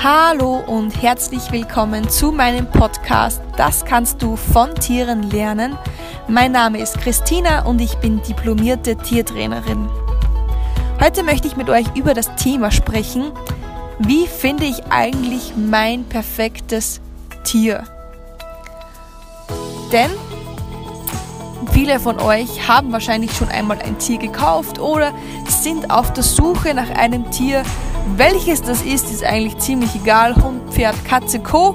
Hallo 0.00 0.62
und 0.64 1.02
herzlich 1.02 1.50
willkommen 1.50 2.08
zu 2.08 2.30
meinem 2.30 2.70
Podcast 2.70 3.42
Das 3.56 3.84
kannst 3.84 4.22
du 4.22 4.36
von 4.36 4.72
Tieren 4.76 5.24
lernen. 5.24 5.76
Mein 6.28 6.52
Name 6.52 6.80
ist 6.80 7.00
Christina 7.00 7.66
und 7.66 7.80
ich 7.80 7.96
bin 7.96 8.22
diplomierte 8.22 8.94
Tiertrainerin. 8.94 9.88
Heute 11.00 11.24
möchte 11.24 11.48
ich 11.48 11.56
mit 11.56 11.68
euch 11.68 11.86
über 11.96 12.14
das 12.14 12.32
Thema 12.36 12.70
sprechen, 12.70 13.32
wie 13.98 14.28
finde 14.28 14.66
ich 14.66 14.84
eigentlich 14.88 15.54
mein 15.56 16.04
perfektes 16.04 17.00
Tier? 17.42 17.82
Denn 19.90 20.12
viele 21.72 21.98
von 21.98 22.20
euch 22.20 22.68
haben 22.68 22.92
wahrscheinlich 22.92 23.32
schon 23.36 23.48
einmal 23.48 23.80
ein 23.82 23.98
Tier 23.98 24.18
gekauft 24.18 24.78
oder 24.78 25.12
sind 25.48 25.90
auf 25.90 26.12
der 26.12 26.22
Suche 26.22 26.72
nach 26.72 26.90
einem 26.90 27.28
Tier, 27.32 27.64
welches 28.16 28.62
das 28.62 28.82
ist, 28.82 29.10
ist 29.10 29.24
eigentlich 29.24 29.58
ziemlich 29.58 29.94
egal. 29.94 30.34
Hund, 30.36 30.72
Pferd, 30.72 30.96
Katze, 31.04 31.40
Co. 31.40 31.74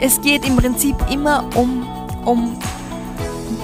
Es 0.00 0.20
geht 0.20 0.46
im 0.46 0.56
Prinzip 0.56 0.96
immer 1.10 1.44
um, 1.54 1.86
um 2.24 2.58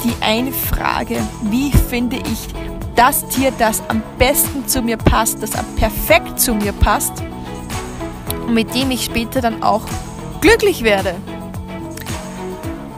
die 0.04 0.14
eine 0.20 0.52
Frage, 0.52 1.16
wie 1.42 1.72
finde 1.72 2.16
ich 2.16 2.48
das 2.94 3.27
Tier, 3.28 3.52
das 3.58 3.82
am 3.88 4.02
besten 4.18 4.66
zu 4.66 4.82
mir 4.82 4.96
passt, 4.96 5.42
das 5.42 5.54
am 5.54 5.64
perfekt 5.77 6.41
zu 6.41 6.54
mir 6.54 6.72
passt 6.72 7.12
und 8.46 8.55
mit 8.55 8.74
dem 8.74 8.91
ich 8.91 9.05
später 9.05 9.41
dann 9.41 9.62
auch 9.62 9.82
glücklich 10.41 10.82
werde. 10.82 11.14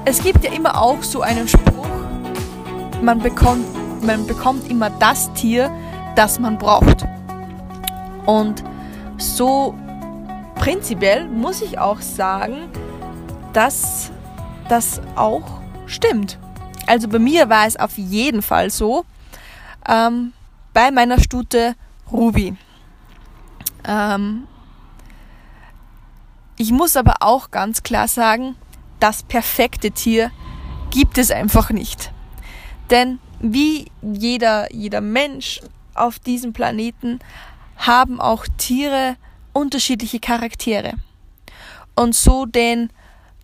Es 0.05 0.23
gibt 0.23 0.45
ja 0.45 0.53
immer 0.53 0.81
auch 0.81 1.03
so 1.03 1.21
einen 1.21 1.49
Spruch, 1.49 1.87
man 3.03 3.19
bekommt, 3.19 3.67
man 4.05 4.27
bekommt 4.27 4.71
immer 4.71 4.91
das 4.91 5.33
Tier, 5.35 5.71
das 6.17 6.39
man 6.39 6.59
braucht. 6.59 7.07
Und 8.31 8.63
so 9.17 9.75
prinzipiell 10.55 11.27
muss 11.27 11.63
ich 11.63 11.81
auch 11.81 12.01
sagen, 12.01 12.71
dass 13.53 14.13
das 14.69 15.01
auch 15.17 15.61
stimmt. 15.87 16.39
Also 16.87 17.09
bei 17.09 17.19
mir 17.19 17.49
war 17.49 17.67
es 17.67 17.77
auf 17.77 17.99
jeden 17.99 18.43
Fall 18.43 18.71
so, 18.71 19.05
ähm, 19.89 20.33
bei 20.73 20.93
meiner 20.93 21.19
Stute 21.19 21.75
Ruby. 22.13 22.55
Ähm, 23.85 24.47
ich 26.57 26.71
muss 26.71 26.95
aber 26.95 27.17
auch 27.23 27.51
ganz 27.51 27.83
klar 27.83 28.07
sagen, 28.07 28.55
das 29.01 29.25
perfekte 29.25 29.91
Tier 29.91 30.31
gibt 30.93 31.19
es 31.19 31.33
einfach 31.33 31.71
nicht. 31.71 32.13
Denn 32.91 33.19
wie 33.41 33.91
jeder, 34.03 34.73
jeder 34.73 35.01
Mensch 35.01 35.61
auf 35.95 36.21
diesem 36.21 36.53
Planeten 36.53 37.19
haben 37.81 38.21
auch 38.21 38.47
Tiere 38.59 39.17
unterschiedliche 39.53 40.21
Charaktere. 40.21 40.95
Und 41.95 42.15
so 42.15 42.47
den 42.47 42.91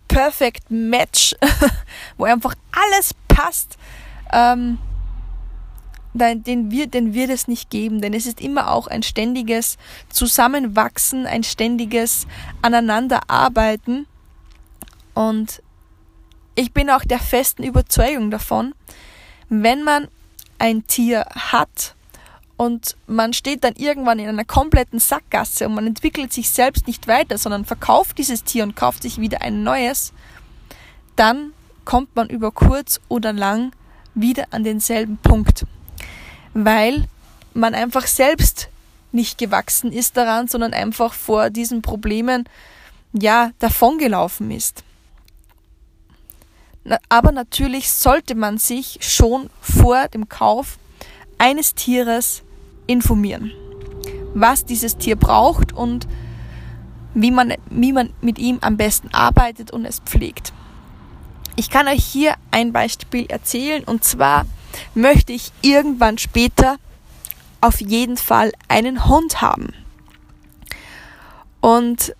Perfect 0.07 0.71
Match, 0.71 1.35
wo 2.17 2.25
einfach 2.25 2.55
alles 2.71 3.13
passt, 3.27 3.77
ähm, 4.31 4.77
den, 6.13 6.71
wird, 6.71 6.93
den 6.93 7.13
wird 7.13 7.29
es 7.29 7.47
nicht 7.47 7.69
geben, 7.69 8.01
denn 8.01 8.13
es 8.13 8.25
ist 8.25 8.41
immer 8.41 8.71
auch 8.71 8.87
ein 8.87 9.03
ständiges 9.03 9.77
Zusammenwachsen, 10.09 11.27
ein 11.27 11.43
ständiges 11.43 12.25
Aneinanderarbeiten. 12.61 14.07
Und 15.13 15.61
ich 16.55 16.73
bin 16.73 16.89
auch 16.89 17.03
der 17.03 17.19
festen 17.19 17.63
Überzeugung 17.63 18.31
davon, 18.31 18.73
wenn 19.49 19.83
man 19.83 20.07
ein 20.57 20.87
Tier 20.87 21.25
hat, 21.35 21.95
und 22.57 22.97
man 23.05 23.33
steht 23.33 23.63
dann 23.63 23.75
irgendwann 23.75 24.19
in 24.19 24.27
einer 24.27 24.43
kompletten 24.43 24.99
Sackgasse 24.99 25.67
und 25.67 25.75
man 25.75 25.87
entwickelt 25.87 26.33
sich 26.33 26.49
selbst 26.49 26.87
nicht 26.87 27.07
weiter, 27.07 27.37
sondern 27.37 27.65
verkauft 27.65 28.17
dieses 28.17 28.43
Tier 28.43 28.63
und 28.63 28.75
kauft 28.75 29.03
sich 29.03 29.19
wieder 29.19 29.41
ein 29.41 29.63
neues, 29.63 30.11
dann 31.15 31.53
kommt 31.85 32.15
man 32.15 32.29
über 32.29 32.51
kurz 32.51 32.99
oder 33.07 33.31
lang 33.31 33.71
wieder 34.15 34.47
an 34.49 34.63
denselben 34.63 35.17
Punkt, 35.17 35.65
weil 36.53 37.05
man 37.53 37.75
einfach 37.75 38.07
selbst 38.07 38.69
nicht 39.11 39.37
gewachsen 39.37 39.91
ist 39.91 40.17
daran, 40.17 40.47
sondern 40.47 40.73
einfach 40.73 41.13
vor 41.13 41.49
diesen 41.49 41.81
Problemen 41.81 42.49
ja 43.13 43.51
davongelaufen 43.59 44.51
ist. 44.51 44.83
Aber 47.09 47.31
natürlich 47.31 47.91
sollte 47.91 48.35
man 48.35 48.57
sich 48.57 48.97
schon 49.01 49.49
vor 49.61 50.07
dem 50.07 50.29
Kauf 50.29 50.77
eines 51.37 51.75
Tieres 51.75 52.43
informieren, 52.87 53.51
was 54.33 54.65
dieses 54.65 54.97
Tier 54.97 55.15
braucht 55.15 55.73
und 55.73 56.07
wie 57.13 57.31
man, 57.31 57.53
wie 57.69 57.93
man 57.93 58.11
mit 58.21 58.39
ihm 58.39 58.59
am 58.61 58.77
besten 58.77 59.09
arbeitet 59.13 59.71
und 59.71 59.85
es 59.85 59.99
pflegt. 59.99 60.53
Ich 61.55 61.69
kann 61.69 61.87
euch 61.87 62.03
hier 62.03 62.35
ein 62.51 62.71
Beispiel 62.71 63.25
erzählen 63.27 63.83
und 63.83 64.03
zwar 64.03 64.45
möchte 64.93 65.33
ich 65.33 65.51
irgendwann 65.61 66.17
später 66.17 66.77
auf 67.61 67.81
jeden 67.81 68.17
Fall 68.17 68.51
einen 68.67 69.07
Hund 69.07 69.41
haben. 69.41 69.73
Und 71.59 72.15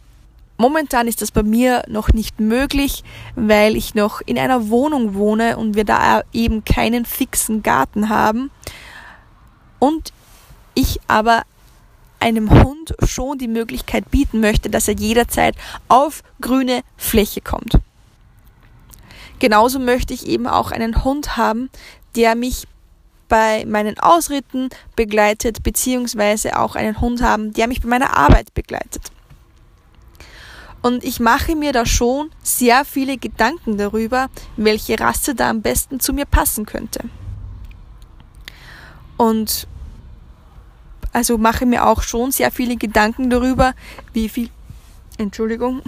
momentan 0.57 1.07
ist 1.07 1.21
das 1.21 1.31
bei 1.31 1.43
mir 1.43 1.83
noch 1.87 2.13
nicht 2.13 2.39
möglich, 2.39 3.03
weil 3.35 3.75
ich 3.75 3.93
noch 3.93 4.21
in 4.25 4.39
einer 4.39 4.69
Wohnung 4.69 5.13
wohne 5.13 5.57
und 5.57 5.75
wir 5.75 5.85
da 5.85 6.23
eben 6.33 6.65
keinen 6.65 7.05
fixen 7.05 7.61
Garten 7.61 8.09
haben. 8.09 8.49
Und 9.79 10.11
ich 10.77 10.99
aber 11.07 11.43
einem 12.19 12.49
Hund 12.63 12.95
schon 13.05 13.37
die 13.37 13.47
Möglichkeit 13.47 14.09
bieten 14.11 14.39
möchte, 14.39 14.69
dass 14.69 14.87
er 14.87 14.95
jederzeit 14.95 15.55
auf 15.87 16.23
grüne 16.39 16.81
Fläche 16.95 17.41
kommt. 17.41 17.79
Genauso 19.39 19.79
möchte 19.79 20.13
ich 20.13 20.27
eben 20.27 20.47
auch 20.47 20.71
einen 20.71 21.03
Hund 21.03 21.37
haben, 21.37 21.69
der 22.15 22.35
mich 22.35 22.67
bei 23.29 23.65
meinen 23.65 23.99
Ausritten 23.99 24.69
begleitet, 24.95 25.63
beziehungsweise 25.63 26.57
auch 26.57 26.75
einen 26.75 27.01
Hund 27.01 27.21
haben, 27.21 27.53
der 27.53 27.67
mich 27.67 27.81
bei 27.81 27.89
meiner 27.89 28.15
Arbeit 28.15 28.53
begleitet. 28.53 29.11
Und 30.81 31.03
ich 31.03 31.19
mache 31.19 31.55
mir 31.55 31.73
da 31.73 31.85
schon 31.85 32.29
sehr 32.41 32.85
viele 32.85 33.17
Gedanken 33.17 33.77
darüber, 33.77 34.29
welche 34.55 34.99
Rasse 34.99 35.35
da 35.35 35.49
am 35.49 35.61
besten 35.61 35.99
zu 35.99 36.13
mir 36.13 36.25
passen 36.25 36.65
könnte. 36.65 37.01
Und 39.17 39.67
also 41.17 41.39
mache 41.39 41.65
mir 41.65 41.87
auch 41.87 42.03
schon 42.03 42.31
sehr 42.31 42.51
viele 42.51 42.75
Gedanken 42.75 43.31
darüber, 43.31 43.73
wie 44.13 44.29
viel, 44.29 44.51
Entschuldigung, 45.17 45.81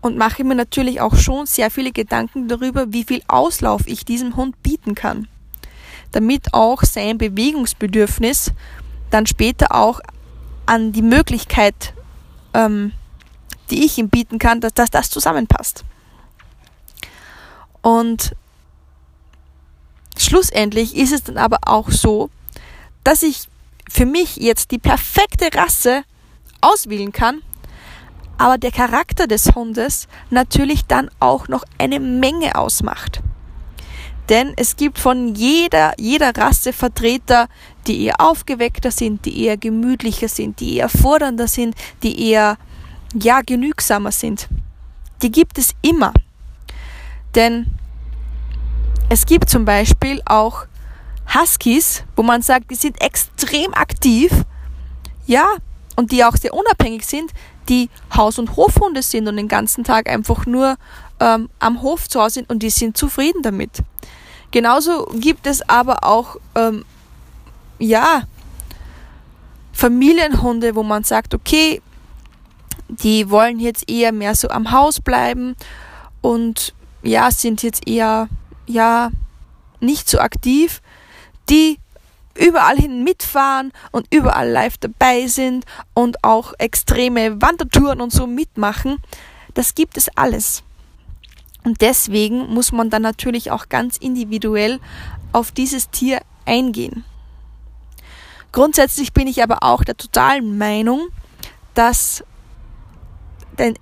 und 0.00 0.16
mache 0.16 0.42
mir 0.42 0.56
natürlich 0.56 1.00
auch 1.00 1.14
schon 1.14 1.46
sehr 1.46 1.70
viele 1.70 1.92
Gedanken 1.92 2.48
darüber, 2.48 2.92
wie 2.92 3.04
viel 3.04 3.22
Auslauf 3.28 3.86
ich 3.86 4.04
diesem 4.04 4.34
Hund 4.34 4.60
bieten 4.64 4.96
kann, 4.96 5.28
damit 6.10 6.52
auch 6.52 6.82
sein 6.82 7.16
Bewegungsbedürfnis 7.16 8.50
dann 9.10 9.26
später 9.26 9.72
auch 9.72 10.00
an 10.66 10.90
die 10.90 11.02
Möglichkeit, 11.02 11.94
ähm, 12.54 12.90
die 13.70 13.84
ich 13.84 13.98
ihm 13.98 14.08
bieten 14.08 14.40
kann, 14.40 14.60
dass, 14.60 14.74
dass 14.74 14.90
das 14.90 15.10
zusammenpasst. 15.10 15.84
Und 17.82 18.34
schlussendlich 20.18 20.96
ist 20.96 21.12
es 21.12 21.22
dann 21.22 21.38
aber 21.38 21.58
auch 21.66 21.88
so, 21.92 22.28
dass 23.04 23.22
ich 23.22 23.48
für 23.90 24.06
mich 24.06 24.36
jetzt 24.36 24.70
die 24.70 24.78
perfekte 24.78 25.48
Rasse 25.54 26.04
auswählen 26.60 27.12
kann, 27.12 27.42
aber 28.38 28.58
der 28.58 28.72
Charakter 28.72 29.26
des 29.26 29.54
Hundes 29.54 30.08
natürlich 30.30 30.86
dann 30.86 31.10
auch 31.20 31.48
noch 31.48 31.64
eine 31.78 32.00
Menge 32.00 32.56
ausmacht. 32.56 33.20
Denn 34.28 34.52
es 34.56 34.76
gibt 34.76 34.98
von 34.98 35.34
jeder, 35.34 35.92
jeder 35.98 36.34
Rasse 36.36 36.72
Vertreter, 36.72 37.48
die 37.86 38.04
eher 38.04 38.20
aufgeweckter 38.20 38.90
sind, 38.90 39.24
die 39.24 39.44
eher 39.44 39.56
gemütlicher 39.56 40.28
sind, 40.28 40.60
die 40.60 40.76
eher 40.76 40.88
fordernder 40.88 41.48
sind, 41.48 41.74
die 42.02 42.30
eher, 42.30 42.56
ja, 43.14 43.42
genügsamer 43.42 44.12
sind. 44.12 44.48
Die 45.22 45.30
gibt 45.30 45.58
es 45.58 45.74
immer. 45.82 46.12
Denn 47.34 47.66
es 49.08 49.26
gibt 49.26 49.50
zum 49.50 49.64
Beispiel 49.64 50.22
auch 50.24 50.66
Huskies, 51.34 52.04
wo 52.16 52.22
man 52.22 52.42
sagt, 52.42 52.70
die 52.70 52.74
sind 52.74 53.00
extrem 53.00 53.74
aktiv, 53.74 54.32
ja, 55.26 55.46
und 55.96 56.12
die 56.12 56.24
auch 56.24 56.36
sehr 56.36 56.54
unabhängig 56.54 57.04
sind, 57.06 57.32
die 57.68 57.90
Haus- 58.14 58.38
und 58.38 58.56
Hofhunde 58.56 59.02
sind 59.02 59.28
und 59.28 59.36
den 59.36 59.48
ganzen 59.48 59.84
Tag 59.84 60.08
einfach 60.08 60.46
nur 60.46 60.76
ähm, 61.20 61.48
am 61.58 61.82
Hof 61.82 62.08
zu 62.08 62.20
Hause 62.20 62.34
sind 62.34 62.50
und 62.50 62.62
die 62.62 62.70
sind 62.70 62.96
zufrieden 62.96 63.42
damit. 63.42 63.82
Genauso 64.50 65.06
gibt 65.14 65.46
es 65.46 65.66
aber 65.68 66.04
auch, 66.04 66.36
ähm, 66.54 66.84
ja, 67.78 68.22
Familienhunde, 69.72 70.74
wo 70.74 70.82
man 70.82 71.04
sagt, 71.04 71.34
okay, 71.34 71.80
die 72.88 73.30
wollen 73.30 73.58
jetzt 73.58 73.88
eher 73.88 74.12
mehr 74.12 74.34
so 74.34 74.48
am 74.48 74.70
Haus 74.70 75.00
bleiben 75.00 75.56
und 76.20 76.74
ja, 77.02 77.30
sind 77.30 77.62
jetzt 77.62 77.88
eher, 77.88 78.28
ja, 78.66 79.10
nicht 79.80 80.08
so 80.08 80.18
aktiv 80.18 80.82
die 81.48 81.78
überall 82.34 82.76
hin 82.76 83.04
mitfahren 83.04 83.72
und 83.90 84.06
überall 84.12 84.48
live 84.48 84.78
dabei 84.78 85.26
sind 85.26 85.64
und 85.94 86.24
auch 86.24 86.54
extreme 86.58 87.40
Wandertouren 87.42 88.00
und 88.00 88.12
so 88.12 88.26
mitmachen. 88.26 88.98
Das 89.54 89.74
gibt 89.74 89.96
es 89.96 90.08
alles. 90.16 90.62
Und 91.64 91.80
deswegen 91.80 92.52
muss 92.52 92.72
man 92.72 92.90
dann 92.90 93.02
natürlich 93.02 93.50
auch 93.50 93.68
ganz 93.68 93.96
individuell 93.96 94.80
auf 95.32 95.52
dieses 95.52 95.90
Tier 95.90 96.20
eingehen. 96.44 97.04
Grundsätzlich 98.50 99.12
bin 99.12 99.26
ich 99.26 99.42
aber 99.42 99.62
auch 99.62 99.84
der 99.84 99.96
totalen 99.96 100.58
Meinung, 100.58 101.08
dass 101.74 102.24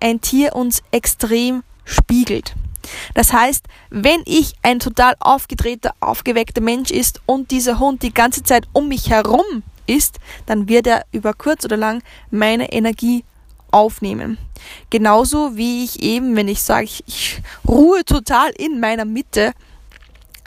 ein 0.01 0.21
Tier 0.21 0.55
uns 0.55 0.83
extrem 0.91 1.63
spiegelt. 1.85 2.55
Das 3.15 3.33
heißt, 3.33 3.67
wenn 3.91 4.23
ich 4.25 4.55
ein 4.63 4.79
total 4.79 5.15
aufgedrehter, 5.21 5.95
aufgeweckter 6.01 6.61
Mensch 6.61 6.91
ist 6.91 7.21
und 7.27 7.51
dieser 7.51 7.79
Hund 7.79 8.03
die 8.03 8.15
ganze 8.15 8.43
Zeit 8.43 8.67
um 8.73 8.89
mich 8.89 9.11
herum 9.11 9.63
ist, 9.87 10.19
dann 10.47 10.69
wird 10.69 10.87
er 10.87 11.05
über 11.13 11.35
kurz 11.35 11.65
oder 11.65 11.77
lang 11.77 12.03
meine 12.31 12.73
Energie 12.73 13.25
aufnehmen. 13.71 14.39
Genauso 14.91 15.57
wie 15.57 15.85
ich 15.85 16.03
eben, 16.03 16.37
wenn 16.37 16.49
ich 16.49 16.63
sage, 16.63 16.89
ich, 17.07 17.43
ruhe 17.67 18.05
total 18.05 18.51
in 18.51 18.81
meiner 18.81 19.05
Mitte, 19.05 19.53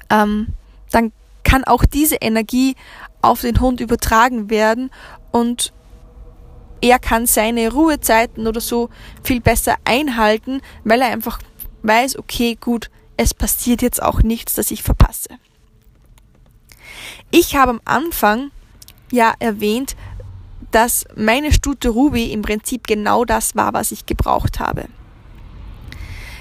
ähm, 0.09 0.47
dann 0.91 1.11
kann 1.43 1.63
auch 1.63 1.85
diese 1.85 2.15
Energie 2.15 2.75
auf 3.21 3.41
den 3.41 3.59
Hund 3.59 3.79
übertragen 3.79 4.49
werden 4.49 4.91
und 5.31 5.73
er 6.81 6.99
kann 6.99 7.25
seine 7.25 7.71
Ruhezeiten 7.71 8.45
oder 8.45 8.59
so 8.59 8.89
viel 9.23 9.39
besser 9.39 9.75
einhalten, 9.85 10.61
weil 10.83 11.01
er 11.01 11.07
einfach 11.07 11.39
weiß, 11.83 12.17
okay, 12.17 12.57
gut, 12.59 12.89
es 13.17 13.33
passiert 13.33 13.81
jetzt 13.81 14.01
auch 14.01 14.23
nichts, 14.23 14.55
das 14.55 14.71
ich 14.71 14.83
verpasse. 14.83 15.29
Ich 17.31 17.55
habe 17.55 17.71
am 17.71 17.81
Anfang 17.85 18.51
ja 19.11 19.33
erwähnt, 19.39 19.95
dass 20.71 21.05
meine 21.15 21.53
Stute 21.53 21.89
Ruby 21.89 22.31
im 22.31 22.41
Prinzip 22.41 22.87
genau 22.87 23.25
das 23.25 23.55
war, 23.55 23.73
was 23.73 23.91
ich 23.91 24.05
gebraucht 24.05 24.59
habe. 24.59 24.85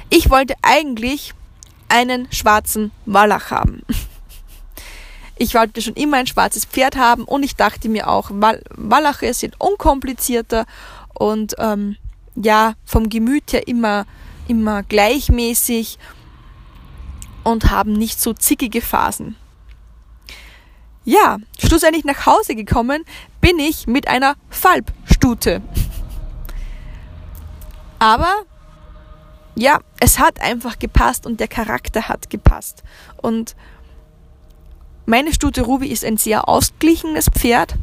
Ich 0.09 0.31
wollte 0.31 0.55
eigentlich 0.63 1.35
einen 1.89 2.31
schwarzen 2.33 2.91
Wallach 3.05 3.51
haben. 3.51 3.83
Ich 5.37 5.55
wollte 5.55 5.83
schon 5.83 5.95
immer 5.95 6.19
ein 6.19 6.27
schwarzes 6.27 6.65
Pferd 6.65 6.97
haben 6.97 7.25
und 7.25 7.43
ich 7.43 7.57
dachte 7.57 7.89
mir 7.89 8.09
auch, 8.09 8.31
Wallache 8.31 9.35
sind 9.35 9.61
unkomplizierter 9.61 10.67
und 11.15 11.55
ähm, 11.59 11.97
ja, 12.37 12.75
vom 12.85 13.09
Gemüt 13.09 13.53
her 13.53 13.67
immer, 13.67 14.07
immer 14.49 14.83
gleichmäßig 14.83 15.99
und 17.45 17.71
haben 17.71 17.93
nicht 17.93 18.21
so 18.21 18.33
zickige 18.33 18.81
Phasen. 18.81 19.37
Ja, 21.05 21.39
schlussendlich 21.59 22.05
nach 22.05 22.27
Hause 22.27 22.55
gekommen 22.55 23.05
bin 23.41 23.59
ich 23.59 23.87
mit 23.87 24.07
einer 24.07 24.37
Falbstute. 24.51 25.61
Aber 27.99 28.33
ja, 29.55 29.81
es 30.01 30.19
hat 30.19 30.41
einfach 30.41 30.79
gepasst 30.79 31.27
und 31.27 31.41
der 31.41 31.49
Charakter 31.49 32.09
hat 32.09 32.31
gepasst. 32.31 32.83
Und 33.17 33.57
meine 35.07 35.33
Stute 35.33 35.63
Ruby 35.63 35.89
ist 35.89 36.05
ein 36.05 36.17
sehr 36.17 36.49
ausgeglichenes 36.49 37.29
Pferd, 37.29 37.75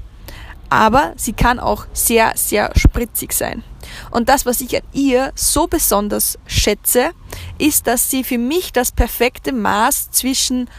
aber 0.70 1.14
sie 1.18 1.34
kann 1.34 1.60
auch 1.60 1.86
sehr, 1.94 2.34
sehr 2.36 2.72
spritzig 2.76 3.34
sein. 3.34 3.64
Und 4.12 4.30
das, 4.30 4.46
was 4.46 4.62
ich 4.62 4.76
an 4.76 4.84
ihr 4.94 5.32
so 5.36 5.68
besonders 5.68 6.38
schätze, 6.46 7.12
ist, 7.58 7.88
dass 7.88 8.10
sie 8.10 8.24
für 8.24 8.38
mich 8.38 8.72
das 8.74 8.92
perfekte 8.92 9.52
Maß 9.52 10.12
zwischen 10.12 10.70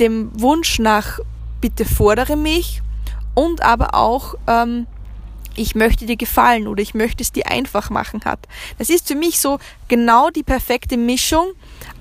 dem 0.00 0.30
Wunsch 0.40 0.78
nach 0.78 1.20
bitte 1.60 1.84
fordere 1.84 2.36
mich 2.36 2.82
und 3.34 3.62
aber 3.62 3.94
auch 3.94 4.34
ähm, 4.46 4.86
ich 5.56 5.74
möchte 5.74 6.06
dir 6.06 6.16
gefallen 6.16 6.66
oder 6.66 6.82
ich 6.82 6.94
möchte 6.94 7.22
es 7.22 7.32
dir 7.32 7.46
einfach 7.46 7.90
machen 7.90 8.24
hat. 8.24 8.40
Das 8.78 8.90
ist 8.90 9.06
für 9.06 9.14
mich 9.14 9.38
so 9.38 9.58
genau 9.88 10.30
die 10.30 10.42
perfekte 10.42 10.96
Mischung 10.96 11.52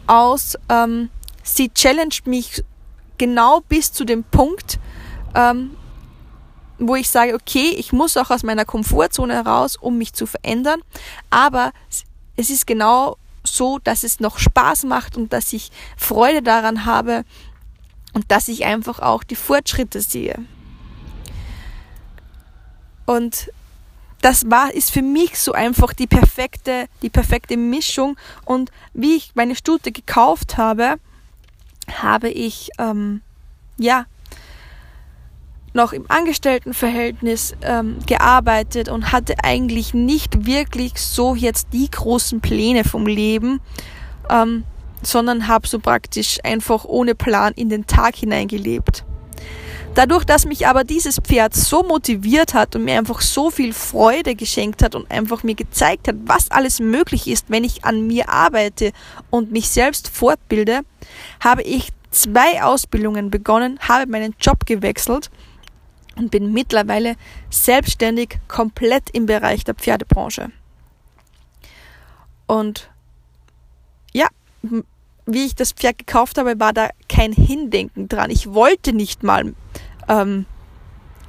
aus 0.07 0.57
ähm, 0.69 1.09
sie 1.43 1.69
challenged 1.69 2.25
mich 2.25 2.63
genau 3.17 3.61
bis 3.61 3.91
zu 3.91 4.05
dem 4.05 4.23
Punkt, 4.23 4.79
ähm, 5.35 5.71
wo 6.79 6.95
ich 6.95 7.09
sage, 7.09 7.33
okay, 7.33 7.69
ich 7.77 7.93
muss 7.93 8.17
auch 8.17 8.29
aus 8.31 8.43
meiner 8.43 8.65
Komfortzone 8.65 9.33
heraus, 9.33 9.75
um 9.75 9.97
mich 9.97 10.13
zu 10.13 10.25
verändern, 10.25 10.81
aber 11.29 11.71
es 12.35 12.49
ist 12.49 12.67
genau 12.67 13.17
so, 13.43 13.79
dass 13.79 14.03
es 14.03 14.19
noch 14.19 14.39
Spaß 14.39 14.85
macht 14.85 15.17
und 15.17 15.33
dass 15.33 15.53
ich 15.53 15.71
Freude 15.97 16.41
daran 16.41 16.85
habe, 16.85 17.25
und 18.13 18.31
dass 18.31 18.47
ich 18.47 18.65
einfach 18.65 18.99
auch 18.99 19.23
die 19.23 19.35
Fortschritte 19.35 19.99
sehe. 19.99 20.37
Und 23.05 23.51
das 24.21 24.49
war, 24.49 24.73
ist 24.73 24.91
für 24.91 25.01
mich 25.01 25.37
so 25.37 25.51
einfach 25.51 25.93
die 25.93 26.07
perfekte, 26.07 26.87
die 27.01 27.09
perfekte 27.09 27.57
Mischung. 27.57 28.15
Und 28.45 28.71
wie 28.93 29.15
ich 29.15 29.31
meine 29.35 29.55
Stute 29.55 29.91
gekauft 29.91 30.57
habe, 30.57 30.95
habe 31.91 32.29
ich, 32.29 32.69
ähm, 32.77 33.21
ja, 33.77 34.05
noch 35.73 35.93
im 35.93 36.05
Angestelltenverhältnis 36.07 37.55
ähm, 37.61 37.97
gearbeitet 38.05 38.89
und 38.89 39.11
hatte 39.11 39.35
eigentlich 39.43 39.93
nicht 39.93 40.45
wirklich 40.45 40.93
so 40.95 41.35
jetzt 41.35 41.67
die 41.73 41.89
großen 41.89 42.41
Pläne 42.41 42.83
vom 42.83 43.07
Leben. 43.07 43.59
Ähm, 44.29 44.63
sondern 45.05 45.47
habe 45.47 45.67
so 45.67 45.79
praktisch 45.79 46.39
einfach 46.43 46.85
ohne 46.85 47.15
Plan 47.15 47.53
in 47.55 47.69
den 47.69 47.85
Tag 47.85 48.15
hineingelebt. 48.15 49.03
Dadurch, 49.95 50.23
dass 50.23 50.45
mich 50.45 50.65
aber 50.65 50.83
dieses 50.83 51.19
Pferd 51.19 51.53
so 51.53 51.83
motiviert 51.83 52.55
hat 52.55 52.75
und 52.75 52.85
mir 52.85 52.97
einfach 52.97 53.21
so 53.21 53.51
viel 53.51 53.73
Freude 53.73 54.33
geschenkt 54.33 54.81
hat 54.81 54.95
und 54.95 55.09
einfach 55.11 55.43
mir 55.43 55.53
gezeigt 55.53 56.07
hat, 56.07 56.15
was 56.25 56.49
alles 56.49 56.79
möglich 56.79 57.27
ist, 57.27 57.45
wenn 57.49 57.63
ich 57.63 57.85
an 57.85 58.07
mir 58.07 58.27
arbeite 58.29 58.91
und 59.29 59.51
mich 59.51 59.69
selbst 59.69 60.07
fortbilde, 60.07 60.81
habe 61.39 61.61
ich 61.61 61.89
zwei 62.09 62.63
Ausbildungen 62.63 63.29
begonnen, 63.29 63.77
habe 63.87 64.09
meinen 64.09 64.33
Job 64.39 64.65
gewechselt 64.65 65.29
und 66.15 66.31
bin 66.31 66.53
mittlerweile 66.53 67.15
selbstständig 67.49 68.39
komplett 68.47 69.09
im 69.11 69.25
Bereich 69.25 69.63
der 69.63 69.75
Pferdebranche. 69.75 70.51
Und 72.45 72.89
ja, 74.13 74.27
wie 75.25 75.45
ich 75.45 75.55
das 75.55 75.71
Pferd 75.71 75.97
gekauft 75.99 76.37
habe, 76.37 76.59
war 76.59 76.73
da 76.73 76.89
kein 77.09 77.33
Hindenken 77.33 78.07
dran. 78.07 78.29
Ich 78.29 78.53
wollte 78.53 78.93
nicht 78.93 79.23
mal 79.23 79.53
ähm, 80.07 80.45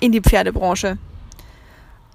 in 0.01 0.13
die 0.13 0.21
Pferdebranche. 0.21 0.99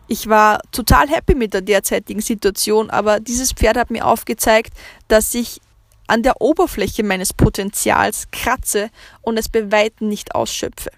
Ich 0.07 0.27
war 0.27 0.59
total 0.71 1.07
happy 1.07 1.35
mit 1.35 1.53
der 1.53 1.61
derzeitigen 1.61 2.21
Situation, 2.21 2.89
aber 2.89 3.19
dieses 3.19 3.53
Pferd 3.53 3.77
hat 3.77 3.91
mir 3.91 4.05
aufgezeigt, 4.05 4.73
dass 5.07 5.33
ich 5.35 5.61
an 6.07 6.23
der 6.23 6.41
Oberfläche 6.41 7.03
meines 7.03 7.33
Potenzials 7.33 8.29
kratze 8.31 8.89
und 9.21 9.37
es 9.37 9.47
bei 9.47 9.71
weitem 9.71 10.09
nicht 10.09 10.33
ausschöpfe. 10.33 10.89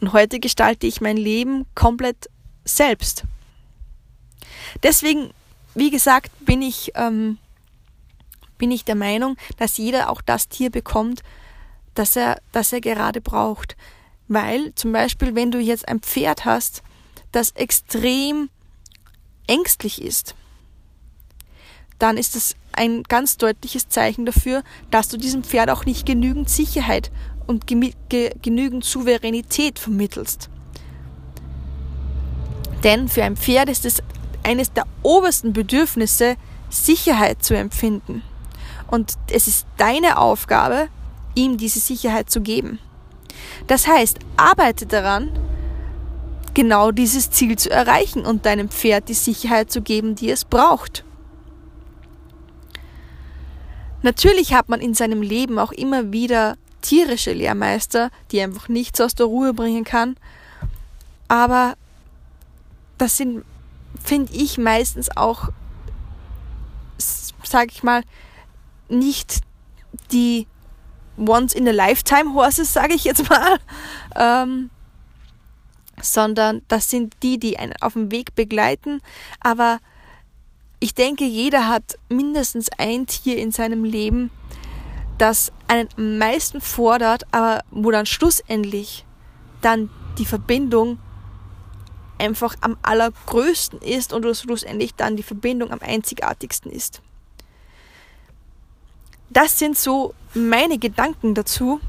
Und 0.00 0.12
heute 0.12 0.40
gestalte 0.40 0.86
ich 0.86 1.00
mein 1.00 1.16
Leben 1.16 1.66
komplett 1.74 2.28
selbst. 2.64 3.24
Deswegen, 4.82 5.30
wie 5.74 5.90
gesagt, 5.90 6.30
bin 6.44 6.62
ich 6.62 6.92
ähm, 6.94 7.38
bin 8.60 8.70
ich 8.70 8.84
der 8.84 8.94
Meinung, 8.94 9.36
dass 9.56 9.78
jeder 9.78 10.10
auch 10.10 10.20
das 10.20 10.48
Tier 10.48 10.70
bekommt, 10.70 11.22
das 11.94 12.14
er, 12.14 12.40
das 12.52 12.72
er 12.72 12.80
gerade 12.80 13.20
braucht. 13.20 13.76
Weil 14.28 14.72
zum 14.76 14.92
Beispiel, 14.92 15.34
wenn 15.34 15.50
du 15.50 15.58
jetzt 15.58 15.88
ein 15.88 16.00
Pferd 16.00 16.44
hast, 16.44 16.84
das 17.32 17.50
extrem 17.52 18.50
ängstlich 19.48 20.00
ist, 20.00 20.36
dann 21.98 22.16
ist 22.16 22.36
das 22.36 22.54
ein 22.72 23.02
ganz 23.02 23.36
deutliches 23.38 23.88
Zeichen 23.88 24.24
dafür, 24.24 24.62
dass 24.90 25.08
du 25.08 25.16
diesem 25.16 25.42
Pferd 25.42 25.70
auch 25.70 25.84
nicht 25.84 26.06
genügend 26.06 26.48
Sicherheit 26.48 27.10
und 27.50 27.66
genügend 27.66 28.84
Souveränität 28.84 29.80
vermittelst. 29.80 30.48
Denn 32.84 33.08
für 33.08 33.24
ein 33.24 33.36
Pferd 33.36 33.68
ist 33.68 33.84
es 33.84 34.02
eines 34.44 34.72
der 34.72 34.86
obersten 35.02 35.52
Bedürfnisse, 35.52 36.36
Sicherheit 36.70 37.42
zu 37.42 37.56
empfinden. 37.56 38.22
Und 38.86 39.14
es 39.32 39.48
ist 39.48 39.66
deine 39.78 40.18
Aufgabe, 40.18 40.88
ihm 41.34 41.56
diese 41.56 41.80
Sicherheit 41.80 42.30
zu 42.30 42.40
geben. 42.40 42.78
Das 43.66 43.88
heißt, 43.88 44.20
arbeite 44.36 44.86
daran, 44.86 45.30
genau 46.54 46.92
dieses 46.92 47.32
Ziel 47.32 47.58
zu 47.58 47.68
erreichen 47.68 48.24
und 48.24 48.46
deinem 48.46 48.68
Pferd 48.68 49.08
die 49.08 49.14
Sicherheit 49.14 49.72
zu 49.72 49.82
geben, 49.82 50.14
die 50.14 50.30
es 50.30 50.44
braucht. 50.44 51.04
Natürlich 54.02 54.54
hat 54.54 54.68
man 54.68 54.80
in 54.80 54.94
seinem 54.94 55.20
Leben 55.20 55.58
auch 55.58 55.72
immer 55.72 56.12
wieder 56.12 56.56
tierische 56.80 57.32
Lehrmeister, 57.32 58.10
die 58.30 58.40
einfach 58.40 58.68
nichts 58.68 59.00
aus 59.00 59.14
der 59.14 59.26
Ruhe 59.26 59.54
bringen 59.54 59.84
kann. 59.84 60.16
Aber 61.28 61.76
das 62.98 63.16
sind, 63.16 63.44
finde 64.02 64.32
ich, 64.32 64.58
meistens 64.58 65.16
auch, 65.16 65.48
sage 67.44 67.70
ich 67.72 67.82
mal, 67.82 68.02
nicht 68.88 69.40
die 70.12 70.46
once 71.16 71.54
in 71.54 71.68
a 71.68 71.72
lifetime 71.72 72.34
Horses, 72.34 72.72
sage 72.72 72.94
ich 72.94 73.04
jetzt 73.04 73.28
mal, 73.28 73.58
ähm, 74.16 74.70
sondern 76.02 76.62
das 76.68 76.88
sind 76.88 77.14
die, 77.22 77.38
die 77.38 77.58
einen 77.58 77.74
auf 77.80 77.92
dem 77.92 78.10
Weg 78.10 78.34
begleiten. 78.34 79.00
Aber 79.40 79.78
ich 80.80 80.94
denke, 80.94 81.24
jeder 81.24 81.68
hat 81.68 81.98
mindestens 82.08 82.68
ein 82.78 83.06
Tier 83.06 83.36
in 83.36 83.52
seinem 83.52 83.84
Leben, 83.84 84.30
das 85.20 85.52
einen 85.68 85.88
am 85.96 86.18
meisten 86.18 86.60
fordert, 86.60 87.26
aber 87.30 87.62
wo 87.70 87.90
dann 87.90 88.06
schlussendlich 88.06 89.04
dann 89.60 89.90
die 90.18 90.24
Verbindung 90.24 90.98
einfach 92.18 92.54
am 92.60 92.76
allergrößten 92.82 93.80
ist 93.80 94.12
und 94.12 94.24
schlussendlich 94.36 94.94
dann 94.94 95.16
die 95.16 95.22
Verbindung 95.22 95.72
am 95.72 95.80
einzigartigsten 95.80 96.70
ist. 96.70 97.02
Das 99.30 99.58
sind 99.58 99.78
so 99.78 100.14
meine 100.34 100.78
Gedanken 100.78 101.34
dazu. 101.34 101.80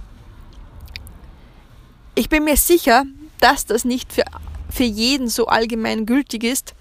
Ich 2.15 2.29
bin 2.29 2.43
mir 2.43 2.57
sicher, 2.57 3.05
dass 3.39 3.65
das 3.65 3.85
nicht 3.85 4.13
für, 4.13 4.23
für 4.69 4.83
jeden 4.83 5.27
so 5.27 5.47
allgemein 5.47 6.05
gültig 6.05 6.43
ist, 6.43 6.75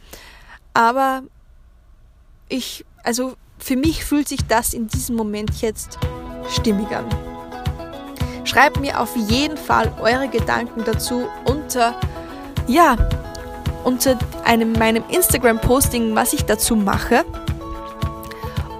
aber 0.75 1.23
ich, 2.49 2.85
also 3.05 3.37
für 3.59 3.77
mich 3.77 4.05
fühlt 4.05 4.29
sich 4.29 4.47
das 4.47 4.75
in 4.75 4.89
diesem 4.89 5.17
Moment 5.17 5.61
jetzt 5.63 5.99
stimmig 6.51 6.91
an. 6.95 7.05
Schreibt 8.45 8.81
mir 8.81 9.01
auf 9.01 9.15
jeden 9.17 9.57
Fall 9.57 9.93
eure 10.01 10.29
Gedanken 10.29 10.83
dazu 10.85 11.29
unter, 11.45 11.95
ja, 12.67 12.97
unter 13.85 14.19
einem, 14.45 14.73
meinem 14.73 15.05
Instagram-Posting, 15.09 16.15
was 16.15 16.33
ich 16.33 16.45
dazu 16.45 16.77
mache. 16.77 17.25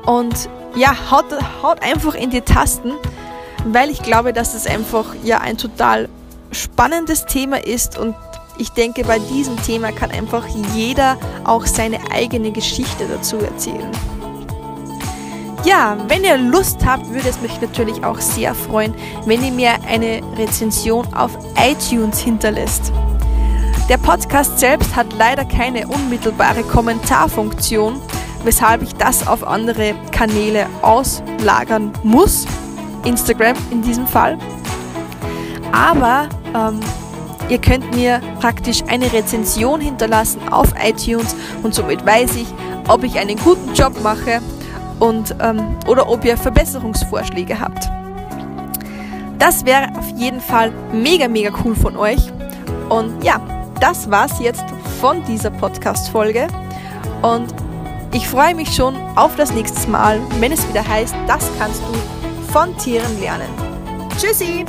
Und 0.07 0.49
ja, 0.75 0.95
haut, 1.11 1.27
haut 1.63 1.83
einfach 1.83 2.15
in 2.15 2.31
die 2.31 2.41
Tasten, 2.41 2.93
weil 3.65 3.91
ich 3.91 4.03
glaube, 4.03 4.33
dass 4.33 4.55
es 4.55 4.67
einfach 4.67 5.15
ja 5.23 5.39
ein 5.39 5.57
total 5.57 6.09
spannendes 6.53 7.27
Thema 7.27 7.65
ist 7.65 7.99
und 7.99 8.15
ich 8.59 8.71
denke, 8.71 9.05
bei 9.05 9.19
diesem 9.19 9.57
Thema 9.63 9.91
kann 9.91 10.11
einfach 10.11 10.47
jeder 10.75 11.17
auch 11.45 11.65
seine 11.65 11.99
eigene 12.11 12.51
Geschichte 12.51 13.07
dazu 13.09 13.39
erzählen. 13.39 13.91
Ja, 15.65 15.99
wenn 16.09 16.25
ihr 16.25 16.39
Lust 16.39 16.87
habt, 16.87 17.11
würde 17.11 17.29
es 17.29 17.41
mich 17.43 17.61
natürlich 17.61 18.03
auch 18.03 18.19
sehr 18.19 18.55
freuen, 18.55 18.95
wenn 19.27 19.45
ihr 19.45 19.53
mir 19.53 19.73
eine 19.87 20.23
Rezension 20.39 21.07
auf 21.13 21.33
iTunes 21.63 22.19
hinterlässt. 22.19 22.91
Der 23.91 23.99
Podcast 23.99 24.59
selbst 24.59 24.97
hat 24.97 25.13
leider 25.19 25.45
keine 25.45 25.87
unmittelbare 25.87 26.63
Kommentarfunktion, 26.63 28.01
weshalb 28.43 28.81
ich 28.83 28.95
das 28.95 29.27
auf 29.29 29.47
andere 29.47 29.95
Kanäle 30.13 30.65
auslagern 30.81 31.93
muss. 32.03 32.47
Instagram 33.05 33.57
in 33.71 33.83
diesem 33.83 34.07
Fall. 34.07 34.39
Aber 35.73 36.31
ähm, 36.55 36.81
ihr 37.51 37.59
könnt 37.59 37.95
mir 37.95 38.23
praktisch 38.41 38.83
eine 38.89 39.13
Rezension 39.13 39.83
hinterlassen 39.83 40.41
auf 40.51 40.69
iTunes 40.83 41.37
und 41.63 41.75
somit 41.75 42.05
weiß 42.07 42.37
ich, 42.37 42.47
ob 42.89 43.05
ich 43.05 43.19
einen 43.19 43.37
guten 43.37 43.75
Job 43.75 43.93
mache 44.03 44.41
und, 45.01 45.35
ähm, 45.43 45.77
oder 45.87 46.09
ob 46.09 46.25
ihr 46.25 46.37
Verbesserungsvorschläge 46.37 47.59
habt. 47.59 47.91
Das 49.39 49.65
wäre 49.65 49.89
auf 49.99 50.09
jeden 50.17 50.41
Fall 50.41 50.71
mega, 50.93 51.27
mega 51.27 51.51
cool 51.65 51.75
von 51.75 51.97
euch. 51.97 52.31
Und 52.91 53.25
ja, 53.25 53.41
das 53.81 54.11
war's 54.11 54.39
jetzt 54.41 54.65
von 55.01 55.25
dieser 55.25 55.51
Podcast-Folge. 55.51 56.47
Und 57.23 57.55
ich 58.13 58.29
freue 58.29 58.55
mich 58.55 58.75
schon 58.75 58.97
auf 59.17 59.37
das 59.37 59.53
nächste 59.53 59.89
Mal, 59.91 60.21
wenn 60.39 60.53
es 60.53 60.69
wieder 60.69 60.87
heißt, 60.87 61.15
das 61.27 61.51
kannst 61.59 61.81
du 61.83 62.53
von 62.53 62.77
Tieren 62.77 63.19
lernen. 63.21 63.49
Tschüssi! 64.19 64.65